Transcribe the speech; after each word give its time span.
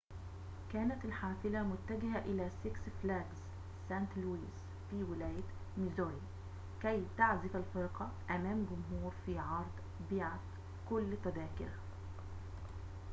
كانت 0.73 1.05
الحافلة 1.05 1.63
متجهة 1.63 2.17
إلى 2.19 2.49
سيكس 2.63 2.79
فلاجز 3.03 3.37
سانت 3.89 4.17
لويس 4.17 4.63
في 4.89 5.03
ولاية 5.03 5.43
ميزوري 5.77 6.21
كي 6.81 7.05
تعزف 7.17 7.55
الفرقة 7.55 8.11
أمام 8.29 8.65
جمهور 8.65 9.11
في 9.25 9.39
عرض 9.39 9.73
بيعت 10.11 10.39
كل 10.89 11.17
تذاكره 11.25 11.77